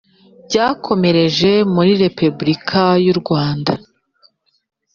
[0.47, 3.73] Byakomereje muri Repebulika y u Rwanda